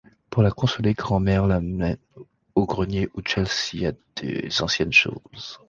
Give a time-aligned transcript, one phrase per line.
[0.31, 1.95] Pour la consoler grand mère l'amène
[2.55, 5.59] au grenier où Chelsea a des anciennes choses.